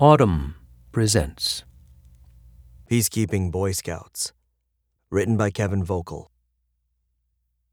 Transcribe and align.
Audm 0.00 0.54
presents 0.90 1.62
Peacekeeping 2.90 3.52
Boy 3.52 3.70
Scouts. 3.70 4.32
Written 5.08 5.36
by 5.36 5.52
Kevin 5.52 5.86
Volkl. 5.86 6.26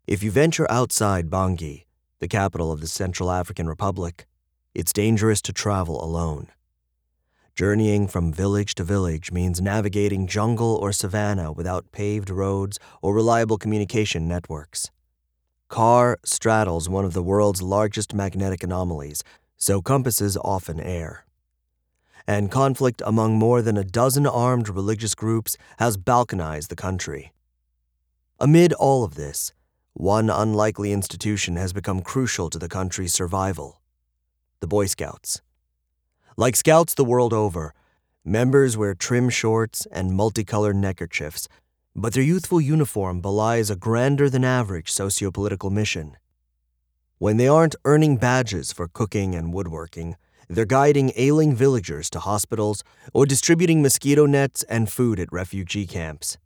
If 0.05 0.21
you 0.21 0.29
venture 0.29 0.69
outside 0.69 1.31
Bangui, 1.31 1.85
the 2.19 2.27
capital 2.27 2.71
of 2.71 2.79
the 2.79 2.85
Central 2.85 3.31
African 3.31 3.67
Republic, 3.67 4.27
it's 4.75 4.93
dangerous 4.93 5.41
to 5.41 5.51
travel 5.51 6.03
alone. 6.05 6.49
Journeying 7.55 8.07
from 8.07 8.31
village 8.31 8.75
to 8.75 8.83
village 8.83 9.31
means 9.31 9.59
navigating 9.59 10.27
jungle 10.27 10.75
or 10.75 10.91
savanna 10.91 11.51
without 11.51 11.91
paved 11.91 12.29
roads 12.29 12.77
or 13.01 13.15
reliable 13.15 13.57
communication 13.57 14.27
networks. 14.27 14.91
CAR 15.69 16.19
straddles 16.23 16.87
one 16.87 17.03
of 17.03 17.13
the 17.13 17.23
world's 17.23 17.63
largest 17.63 18.13
magnetic 18.13 18.61
anomalies, 18.61 19.23
so 19.57 19.81
compasses 19.81 20.37
often 20.37 20.79
err. 20.79 21.25
And 22.27 22.51
conflict 22.51 23.01
among 23.05 23.35
more 23.35 23.61
than 23.61 23.77
a 23.77 23.83
dozen 23.83 24.27
armed 24.27 24.69
religious 24.69 25.15
groups 25.15 25.57
has 25.79 25.97
balkanized 25.97 26.67
the 26.67 26.75
country. 26.75 27.33
Amid 28.39 28.73
all 28.73 29.03
of 29.03 29.15
this, 29.15 29.53
one 29.93 30.29
unlikely 30.29 30.93
institution 30.93 31.57
has 31.57 31.73
become 31.73 32.01
crucial 32.01 32.49
to 32.49 32.57
the 32.57 32.69
country's 32.69 33.13
survival 33.13 33.81
the 34.61 34.67
Boy 34.67 34.85
Scouts. 34.85 35.41
Like 36.37 36.55
scouts 36.55 36.93
the 36.93 37.03
world 37.03 37.33
over, 37.33 37.73
members 38.23 38.77
wear 38.77 38.93
trim 38.93 39.29
shorts 39.29 39.87
and 39.91 40.13
multicolored 40.13 40.75
neckerchiefs, 40.75 41.47
but 41.95 42.13
their 42.13 42.23
youthful 42.23 42.61
uniform 42.61 43.21
belies 43.21 43.71
a 43.71 43.75
grander 43.75 44.29
than 44.29 44.45
average 44.45 44.93
sociopolitical 44.93 45.71
mission. 45.71 46.15
When 47.17 47.37
they 47.37 47.47
aren't 47.47 47.75
earning 47.85 48.17
badges 48.17 48.71
for 48.71 48.87
cooking 48.87 49.35
and 49.35 49.53
woodworking, 49.53 50.15
they're 50.55 50.65
guiding 50.65 51.13
ailing 51.15 51.55
villagers 51.55 52.09
to 52.09 52.19
hospitals 52.19 52.83
or 53.13 53.25
distributing 53.25 53.81
mosquito 53.81 54.25
nets 54.25 54.63
and 54.63 54.91
food 54.91 55.19
at 55.19 55.31
refugee 55.31 55.87
camps. 55.87 56.37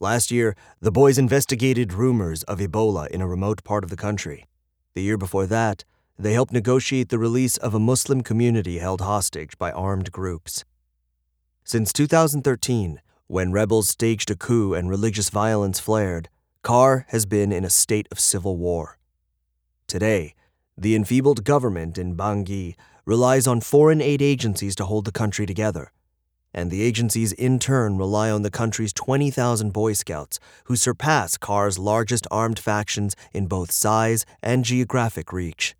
Last 0.00 0.30
year, 0.30 0.56
the 0.80 0.92
boys 0.92 1.18
investigated 1.18 1.92
rumors 1.92 2.42
of 2.44 2.58
Ebola 2.58 3.08
in 3.08 3.20
a 3.20 3.28
remote 3.28 3.62
part 3.62 3.84
of 3.84 3.90
the 3.90 3.96
country. 3.96 4.46
The 4.94 5.02
year 5.02 5.18
before 5.18 5.46
that, 5.46 5.84
they 6.18 6.32
helped 6.32 6.52
negotiate 6.52 7.10
the 7.10 7.18
release 7.18 7.58
of 7.58 7.74
a 7.74 7.78
Muslim 7.78 8.22
community 8.22 8.78
held 8.78 9.02
hostage 9.02 9.58
by 9.58 9.70
armed 9.70 10.12
groups. 10.12 10.64
Since 11.64 11.92
2013, 11.92 13.00
when 13.26 13.52
rebels 13.52 13.88
staged 13.88 14.30
a 14.30 14.36
coup 14.36 14.72
and 14.72 14.88
religious 14.88 15.28
violence 15.28 15.78
flared, 15.78 16.28
CAR 16.62 17.04
has 17.08 17.26
been 17.26 17.52
in 17.52 17.64
a 17.64 17.70
state 17.70 18.08
of 18.10 18.18
civil 18.18 18.56
war. 18.56 18.98
Today, 19.86 20.34
the 20.76 20.94
enfeebled 20.94 21.44
government 21.44 21.98
in 21.98 22.16
Bangui 22.16 22.76
relies 23.06 23.46
on 23.46 23.60
foreign 23.60 24.02
aid 24.02 24.20
agencies 24.20 24.74
to 24.74 24.84
hold 24.84 25.04
the 25.04 25.12
country 25.12 25.46
together, 25.46 25.92
and 26.52 26.70
the 26.70 26.82
agencies 26.82 27.32
in 27.32 27.58
turn 27.58 27.96
rely 27.96 28.30
on 28.30 28.42
the 28.42 28.50
country's 28.50 28.92
20,000 28.92 29.72
Boy 29.72 29.92
Scouts, 29.92 30.40
who 30.64 30.74
surpass 30.74 31.36
CAR's 31.36 31.78
largest 31.78 32.26
armed 32.30 32.58
factions 32.58 33.14
in 33.32 33.46
both 33.46 33.70
size 33.70 34.26
and 34.42 34.64
geographic 34.64 35.32
reach. 35.32 35.76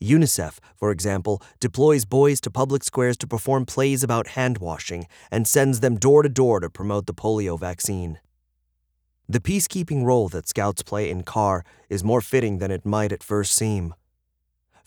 UNICEF, 0.00 0.58
for 0.76 0.90
example, 0.90 1.42
deploys 1.60 2.06
boys 2.06 2.40
to 2.40 2.50
public 2.50 2.82
squares 2.82 3.18
to 3.18 3.26
perform 3.26 3.66
plays 3.66 4.02
about 4.02 4.28
hand 4.28 4.56
washing 4.56 5.06
and 5.30 5.46
sends 5.46 5.80
them 5.80 5.96
door 5.96 6.22
to 6.22 6.28
door 6.30 6.58
to 6.60 6.70
promote 6.70 7.06
the 7.06 7.12
polio 7.12 7.60
vaccine. 7.60 8.18
The 9.28 9.40
peacekeeping 9.40 10.04
role 10.04 10.28
that 10.30 10.48
Scouts 10.48 10.82
play 10.82 11.10
in 11.10 11.22
CAR 11.22 11.64
is 11.90 12.02
more 12.02 12.22
fitting 12.22 12.58
than 12.58 12.70
it 12.70 12.86
might 12.86 13.12
at 13.12 13.22
first 13.22 13.52
seem. 13.52 13.94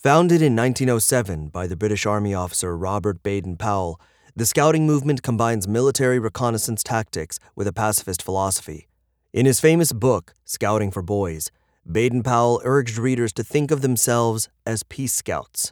Founded 0.03 0.41
in 0.41 0.53
1907 0.53 1.47
by 1.47 1.65
the 1.65 1.77
British 1.77 2.05
Army 2.05 2.33
officer 2.33 2.75
Robert 2.75 3.23
Baden 3.23 3.55
Powell, 3.55 4.01
the 4.35 4.45
Scouting 4.45 4.85
movement 4.85 5.23
combines 5.23 5.65
military 5.65 6.19
reconnaissance 6.19 6.83
tactics 6.83 7.39
with 7.55 7.69
a 7.69 7.71
pacifist 7.71 8.21
philosophy. 8.21 8.89
In 9.31 9.45
his 9.45 9.61
famous 9.61 9.93
book, 9.93 10.33
Scouting 10.43 10.91
for 10.91 11.01
Boys, 11.01 11.51
Baden 11.89 12.21
Powell 12.21 12.61
urged 12.65 12.97
readers 12.97 13.31
to 13.31 13.45
think 13.45 13.71
of 13.71 13.79
themselves 13.79 14.49
as 14.65 14.83
peace 14.83 15.13
scouts. 15.13 15.71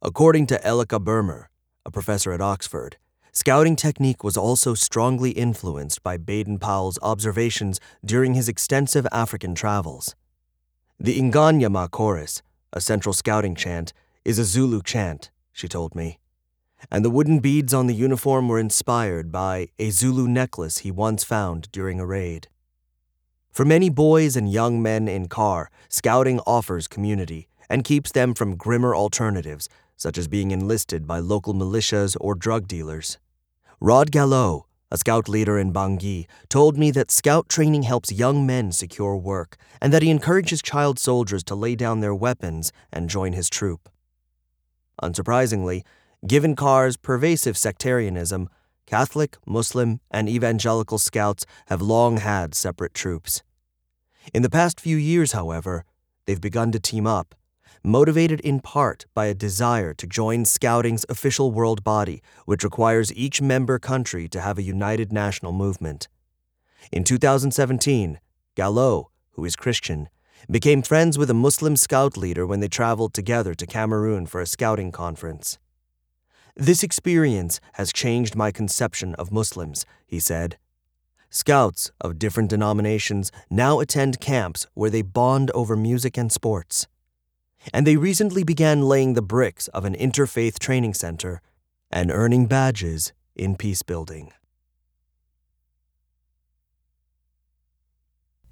According 0.00 0.46
to 0.46 0.60
Elleke 0.64 1.02
Boehmer, 1.02 1.50
a 1.84 1.90
professor 1.90 2.30
at 2.30 2.40
Oxford, 2.40 2.96
scouting 3.32 3.74
technique 3.74 4.22
was 4.22 4.36
also 4.36 4.74
strongly 4.74 5.32
influenced 5.32 6.04
by 6.04 6.16
Baden 6.16 6.60
Powell's 6.60 7.00
observations 7.02 7.80
during 8.04 8.34
his 8.34 8.48
extensive 8.48 9.04
African 9.10 9.56
travels. 9.56 10.14
The 11.00 11.18
Inganyama 11.18 11.90
chorus, 11.90 12.40
a 12.72 12.80
central 12.80 13.12
scouting 13.12 13.54
chant, 13.54 13.92
is 14.24 14.38
a 14.38 14.44
Zulu 14.44 14.82
chant, 14.82 15.30
she 15.52 15.68
told 15.68 15.94
me, 15.94 16.18
and 16.90 17.04
the 17.04 17.10
wooden 17.10 17.38
beads 17.38 17.72
on 17.72 17.86
the 17.86 17.94
uniform 17.94 18.48
were 18.48 18.58
inspired 18.58 19.30
by 19.30 19.68
a 19.78 19.90
Zulu 19.90 20.26
necklace 20.26 20.78
he 20.78 20.90
once 20.90 21.24
found 21.24 21.70
during 21.72 22.00
a 22.00 22.06
raid. 22.06 22.48
For 23.50 23.64
many 23.64 23.90
boys 23.90 24.36
and 24.36 24.50
young 24.50 24.80
men 24.80 25.08
in 25.08 25.28
CAR, 25.28 25.70
scouting 25.88 26.40
offers 26.40 26.88
community 26.88 27.48
and 27.68 27.84
keeps 27.84 28.10
them 28.10 28.34
from 28.34 28.56
grimmer 28.56 28.94
alternatives, 28.94 29.68
such 29.96 30.18
as 30.18 30.26
being 30.26 30.50
enlisted 30.50 31.06
by 31.06 31.18
local 31.18 31.54
militias 31.54 32.16
or 32.20 32.34
drug 32.34 32.66
dealers. 32.66 33.18
Rod 33.78 34.10
Gallo, 34.10 34.66
a 34.92 34.98
scout 34.98 35.26
leader 35.26 35.58
in 35.58 35.72
Bangui, 35.72 36.26
told 36.50 36.76
me 36.76 36.90
that 36.90 37.10
scout 37.10 37.48
training 37.48 37.84
helps 37.84 38.12
young 38.12 38.46
men 38.46 38.70
secure 38.70 39.16
work 39.16 39.56
and 39.80 39.90
that 39.90 40.02
he 40.02 40.10
encourages 40.10 40.60
child 40.60 40.98
soldiers 40.98 41.42
to 41.44 41.54
lay 41.54 41.74
down 41.74 42.00
their 42.00 42.14
weapons 42.14 42.72
and 42.92 43.08
join 43.08 43.32
his 43.32 43.48
troop. 43.48 43.88
Unsurprisingly, 45.02 45.82
given 46.26 46.54
CAR's 46.54 46.98
pervasive 46.98 47.56
sectarianism, 47.56 48.50
Catholic, 48.84 49.38
Muslim, 49.46 50.00
and 50.10 50.28
evangelical 50.28 50.98
scouts 50.98 51.46
have 51.68 51.80
long 51.80 52.18
had 52.18 52.54
separate 52.54 52.92
troops. 52.92 53.42
In 54.34 54.42
the 54.42 54.50
past 54.50 54.78
few 54.78 54.98
years, 54.98 55.32
however, 55.32 55.86
they've 56.26 56.38
begun 56.38 56.70
to 56.70 56.78
team 56.78 57.06
up, 57.06 57.34
motivated 57.82 58.40
in 58.40 58.60
part 58.60 59.06
by 59.14 59.26
a 59.26 59.34
desire 59.34 59.94
to 59.94 60.06
join 60.06 60.44
Scouting's 60.44 61.06
official 61.08 61.50
world 61.50 61.82
body, 61.82 62.22
which 62.44 62.64
requires 62.64 63.12
each 63.14 63.40
member 63.42 63.78
country 63.78 64.28
to 64.28 64.40
have 64.40 64.58
a 64.58 64.62
united 64.62 65.12
national 65.12 65.52
movement. 65.52 66.08
In 66.90 67.04
2017, 67.04 68.20
Gallo, 68.54 69.10
who 69.30 69.44
is 69.44 69.56
Christian, 69.56 70.08
became 70.50 70.82
friends 70.82 71.16
with 71.16 71.30
a 71.30 71.34
Muslim 71.34 71.76
scout 71.76 72.16
leader 72.16 72.46
when 72.46 72.60
they 72.60 72.68
traveled 72.68 73.14
together 73.14 73.54
to 73.54 73.66
Cameroon 73.66 74.26
for 74.26 74.40
a 74.40 74.46
scouting 74.46 74.90
conference. 74.90 75.58
This 76.56 76.82
experience 76.82 77.60
has 77.74 77.92
changed 77.92 78.36
my 78.36 78.50
conception 78.50 79.14
of 79.14 79.32
Muslims, 79.32 79.86
he 80.06 80.20
said. 80.20 80.58
Scouts 81.30 81.90
of 81.98 82.18
different 82.18 82.50
denominations 82.50 83.32
now 83.48 83.80
attend 83.80 84.20
camps 84.20 84.66
where 84.74 84.90
they 84.90 85.00
bond 85.00 85.50
over 85.52 85.76
music 85.76 86.18
and 86.18 86.30
sports. 86.30 86.86
And 87.72 87.86
they 87.86 87.96
recently 87.96 88.44
began 88.44 88.82
laying 88.82 89.14
the 89.14 89.22
bricks 89.22 89.68
of 89.68 89.84
an 89.84 89.94
interfaith 89.94 90.58
training 90.58 90.94
center 90.94 91.40
and 91.90 92.10
earning 92.10 92.46
badges 92.46 93.12
in 93.36 93.56
peace 93.56 93.82
building. 93.82 94.32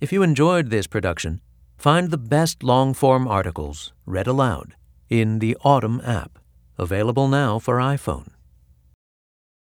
If 0.01 0.13
you 0.13 0.23
enjoyed 0.23 0.71
this 0.71 0.87
production, 0.87 1.41
find 1.77 2.11
the 2.11 2.19
best 2.19 2.63
long 2.63 2.95
form 2.95 3.29
articles 3.29 3.93
read 4.07 4.27
aloud 4.27 4.75
in 5.09 5.41
the 5.41 5.57
Audm 5.65 6.07
app, 6.07 6.39
available 6.79 7.29
now 7.29 7.59
for 7.59 7.77
iPhone. 7.77 8.29